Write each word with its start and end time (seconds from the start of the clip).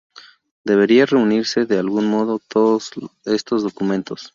Debería 0.63 1.05
reunirse, 1.05 1.67
de 1.67 1.77
algún 1.77 2.07
modo, 2.09 2.39
todos 2.47 2.89
estos 3.23 3.61
documentos. 3.61 4.29